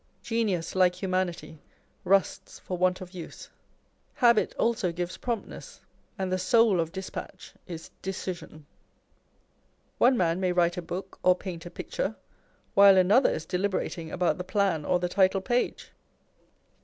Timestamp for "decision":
8.01-8.65